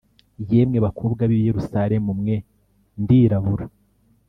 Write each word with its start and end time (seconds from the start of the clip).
Yemwe 0.51 0.77
bakobwa 0.85 1.21
b 1.29 1.31
i 1.39 1.41
Yerusalemu 1.47 2.09
mwe 2.19 2.35
Ndirabura 3.01 3.65